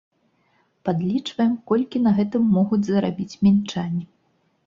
[0.87, 4.01] Падлічваем, колькі на гэтым змогуць зарабіць мінчане.